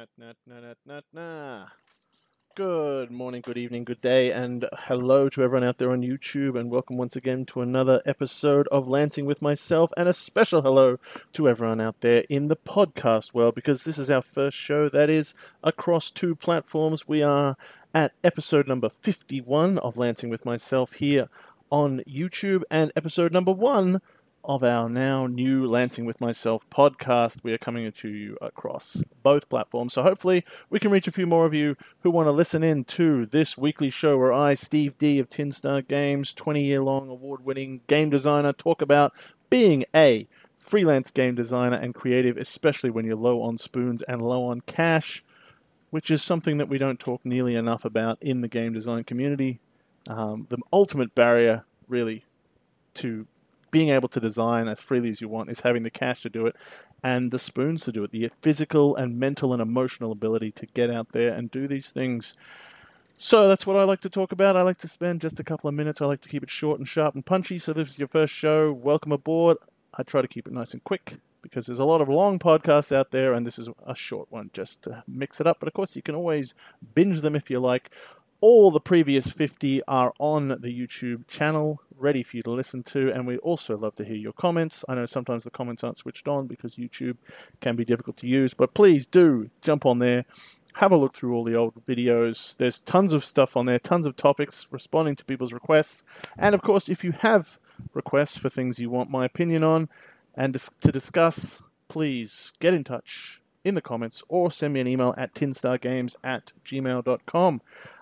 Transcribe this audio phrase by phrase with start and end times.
[0.00, 1.66] Nat, nat, nat, nat, nat, nah.
[2.56, 6.70] Good morning, good evening, good day, and hello to everyone out there on YouTube, and
[6.70, 10.96] welcome once again to another episode of Lancing with myself, and a special hello
[11.34, 15.10] to everyone out there in the podcast world, because this is our first show that
[15.10, 17.06] is across two platforms.
[17.06, 17.58] We are
[17.92, 21.28] at episode number 51 of Lancing with myself here
[21.70, 24.00] on YouTube, and episode number one
[24.44, 27.42] of our now new Lancing with Myself podcast.
[27.42, 29.92] We are coming to you across both platforms.
[29.92, 32.84] So hopefully we can reach a few more of you who want to listen in
[32.84, 37.08] to this weekly show where I, Steve Dee of Tin Star Games, 20 year long
[37.08, 39.12] award winning game designer, talk about
[39.50, 44.44] being a freelance game designer and creative, especially when you're low on spoons and low
[44.44, 45.22] on cash,
[45.90, 49.60] which is something that we don't talk nearly enough about in the game design community.
[50.06, 52.24] Um, the ultimate barrier, really,
[52.94, 53.26] to
[53.70, 56.46] being able to design as freely as you want is having the cash to do
[56.46, 56.56] it
[57.02, 60.90] and the spoons to do it, the physical and mental and emotional ability to get
[60.90, 62.34] out there and do these things.
[63.16, 64.56] So that's what I like to talk about.
[64.56, 66.00] I like to spend just a couple of minutes.
[66.00, 67.58] I like to keep it short and sharp and punchy.
[67.58, 68.72] So this is your first show.
[68.72, 69.58] Welcome aboard.
[69.94, 72.94] I try to keep it nice and quick because there's a lot of long podcasts
[72.94, 75.58] out there, and this is a short one just to mix it up.
[75.60, 76.54] But of course, you can always
[76.94, 77.90] binge them if you like.
[78.42, 83.12] All the previous 50 are on the YouTube channel, ready for you to listen to,
[83.12, 84.82] and we also love to hear your comments.
[84.88, 87.18] I know sometimes the comments aren't switched on because YouTube
[87.60, 90.24] can be difficult to use, but please do jump on there,
[90.72, 92.56] have a look through all the old videos.
[92.56, 96.02] There's tons of stuff on there, tons of topics responding to people's requests.
[96.38, 97.58] And of course, if you have
[97.92, 99.90] requests for things you want my opinion on
[100.34, 105.14] and to discuss, please get in touch in the comments or send me an email
[105.18, 107.60] at tinstargames at gmail.com.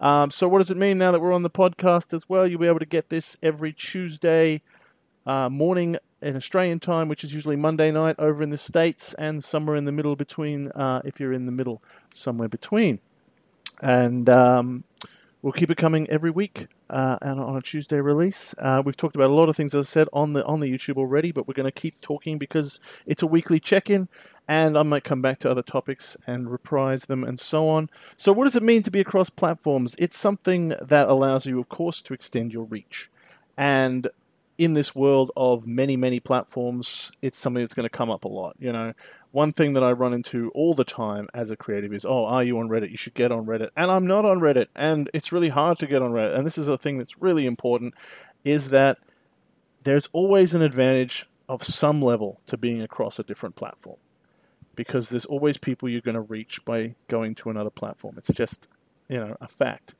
[0.00, 2.46] Um, so, what does it mean now that we're on the podcast as well?
[2.46, 4.62] You'll be able to get this every Tuesday
[5.26, 9.44] uh, morning in Australian time, which is usually Monday night over in the States, and
[9.44, 11.82] somewhere in the middle between, uh, if you're in the middle,
[12.14, 12.98] somewhere between.
[13.82, 14.84] And um,
[15.42, 18.54] we'll keep it coming every week uh, and on a Tuesday release.
[18.58, 20.70] Uh, we've talked about a lot of things, as I said, on the on the
[20.70, 24.08] YouTube already, but we're going to keep talking because it's a weekly check-in,
[24.48, 27.90] and I might come back to other topics and reprise them and so on.
[28.16, 29.96] So, what does it mean to be across platforms?
[29.98, 33.10] It's something that allows you, of course, to extend your reach,
[33.56, 34.08] and
[34.58, 38.28] in this world of many, many platforms, it's something that's going to come up a
[38.28, 38.54] lot.
[38.58, 38.92] You know,
[39.32, 42.42] one thing that I run into all the time as a creative is, oh, are
[42.42, 42.90] you on Reddit?
[42.90, 43.70] You should get on Reddit.
[43.76, 44.66] And I'm not on Reddit.
[44.74, 46.36] And it's really hard to get on Reddit.
[46.36, 47.94] And this is a thing that's really important
[48.44, 48.98] is that
[49.84, 53.98] there's always an advantage of some level to being across a different platform
[54.74, 58.14] because there's always people you're going to reach by going to another platform.
[58.18, 58.68] It's just,
[59.08, 59.94] you know, a fact.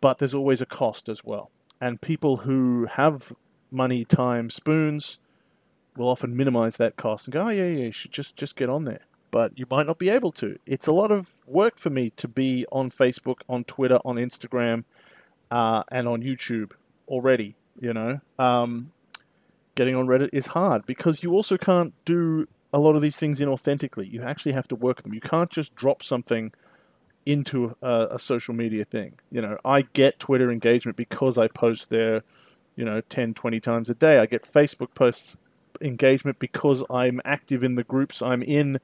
[0.00, 1.50] But there's always a cost as well.
[1.80, 3.32] And people who have
[3.70, 5.18] money, time, spoons
[5.96, 8.68] will often minimize that cost and go, oh, yeah, yeah, you should just, just get
[8.68, 9.00] on there.
[9.30, 10.58] But you might not be able to.
[10.66, 14.84] It's a lot of work for me to be on Facebook, on Twitter, on Instagram,
[15.50, 16.72] uh, and on YouTube
[17.08, 18.20] already, you know.
[18.38, 18.92] Um,
[19.74, 23.40] getting on Reddit is hard because you also can't do a lot of these things
[23.40, 24.10] inauthentically.
[24.10, 25.14] You actually have to work them.
[25.14, 26.52] You can't just drop something
[27.24, 29.14] into a, a, social media thing.
[29.30, 32.22] You know, I get Twitter engagement because I post there,
[32.76, 34.18] you know, 10, 20 times a day.
[34.18, 35.36] I get Facebook posts
[35.80, 38.78] engagement because I'm active in the groups I'm in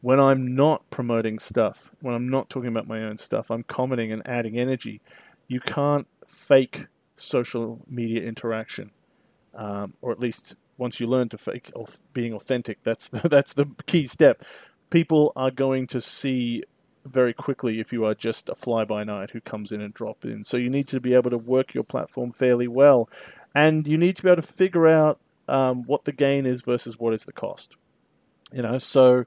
[0.00, 3.50] when I'm not promoting stuff, when I'm not talking about my own stuff.
[3.50, 5.00] I'm commenting and adding energy.
[5.48, 6.86] You can't fake
[7.16, 8.90] social media interaction,
[9.54, 11.72] um, or at least once you learn to fake
[12.12, 14.44] being authentic, that's the, that's the key step.
[14.90, 16.62] People are going to see
[17.04, 20.24] very quickly if you are just a fly by night who comes in and drop
[20.24, 20.44] in.
[20.44, 23.08] So you need to be able to work your platform fairly well,
[23.54, 25.18] and you need to be able to figure out
[25.48, 27.76] um, what the gain is versus what is the cost.
[28.52, 29.24] You know, so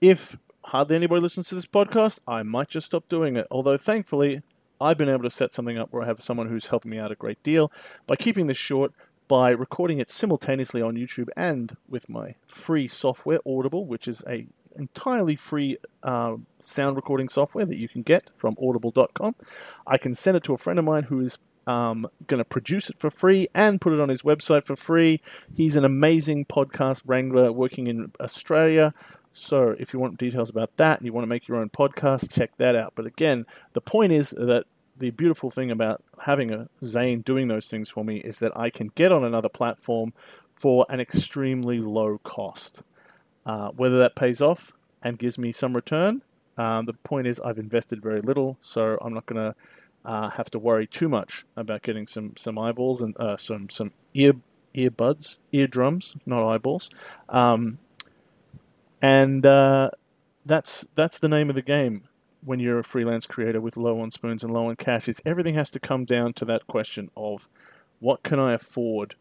[0.00, 3.46] if hardly anybody listens to this podcast, I might just stop doing it.
[3.50, 4.42] Although thankfully,
[4.80, 7.12] I've been able to set something up where I have someone who's helping me out
[7.12, 7.70] a great deal
[8.06, 8.92] by keeping this short
[9.28, 14.46] by recording it simultaneously on YouTube and with my free software, Audible, which is a
[14.76, 19.34] entirely free uh, sound recording software that you can get from audible.com.
[19.86, 22.90] I can send it to a friend of mine who is um, going to produce
[22.90, 25.20] it for free and put it on his website for free.
[25.56, 28.94] He's an amazing podcast wrangler working in Australia.
[29.32, 32.30] So if you want details about that and you want to make your own podcast,
[32.30, 32.92] check that out.
[32.94, 34.64] But again, the point is that
[34.96, 38.70] the beautiful thing about having a Zane doing those things for me is that I
[38.70, 40.12] can get on another platform
[40.54, 42.82] for an extremely low cost.
[43.44, 44.72] Uh, whether that pays off
[45.02, 46.22] and gives me some return,
[46.56, 49.56] um, the point is I've invested very little, so I'm not going to
[50.04, 53.92] uh, have to worry too much about getting some some eyeballs and uh, some some
[54.14, 54.34] ear
[54.74, 56.90] earbuds, eardrums, not eyeballs.
[57.28, 57.78] Um,
[59.00, 59.90] and uh,
[60.44, 62.04] that's that's the name of the game
[62.44, 65.08] when you're a freelance creator with low on spoons and low on cash.
[65.08, 67.48] Is everything has to come down to that question of
[68.00, 69.14] what can I afford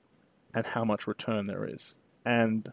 [0.54, 2.72] and how much return there is, and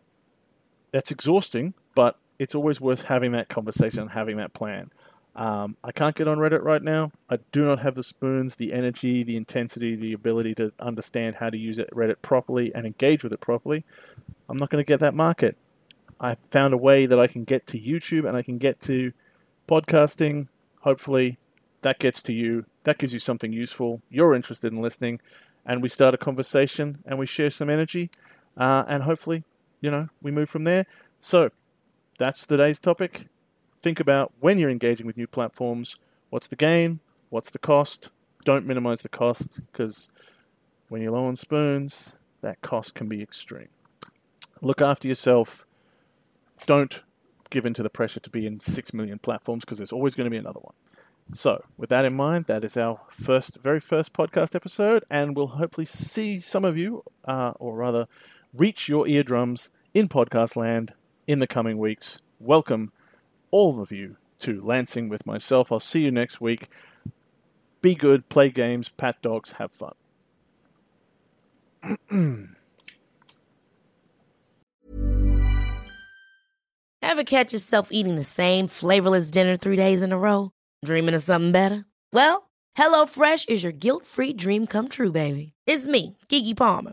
[0.92, 4.90] that's exhausting, but it's always worth having that conversation and having that plan.
[5.36, 7.12] Um, I can't get on Reddit right now.
[7.28, 11.50] I do not have the spoons, the energy, the intensity, the ability to understand how
[11.50, 13.84] to use it, Reddit properly and engage with it properly.
[14.48, 15.56] I'm not going to get that market.
[16.20, 19.12] I found a way that I can get to YouTube and I can get to
[19.68, 20.48] podcasting.
[20.80, 21.38] Hopefully,
[21.82, 22.66] that gets to you.
[22.84, 24.02] That gives you something useful.
[24.10, 25.20] You're interested in listening,
[25.64, 28.10] and we start a conversation and we share some energy,
[28.56, 29.44] uh, and hopefully,
[29.80, 30.86] you know, we move from there.
[31.20, 31.50] So,
[32.18, 33.26] that's today's topic
[33.82, 35.96] think about when you're engaging with new platforms
[36.30, 38.10] what's the gain, what's the cost.
[38.44, 40.10] Don't minimize the cost because
[40.88, 43.68] when you're low on spoons, that cost can be extreme.
[44.62, 45.66] Look after yourself.
[46.66, 47.02] Don't
[47.50, 50.24] give in to the pressure to be in 6 million platforms because there's always going
[50.26, 50.74] to be another one.
[51.32, 55.46] So, with that in mind, that is our first, very first podcast episode, and we'll
[55.46, 58.08] hopefully see some of you, uh, or rather,
[58.52, 60.94] reach your eardrums in podcast land
[61.28, 62.20] in the coming weeks.
[62.40, 62.90] Welcome
[63.50, 65.70] all of you to Lancing with myself.
[65.70, 66.68] I'll see you next week.
[67.82, 69.94] Be good, play games, pat dogs, have fun.
[77.02, 80.52] Ever catch yourself eating the same flavorless dinner three days in a row?
[80.84, 81.86] Dreaming of something better?
[82.12, 85.54] Well, HelloFresh is your guilt free dream come true, baby.
[85.66, 86.92] It's me, Keke Palmer.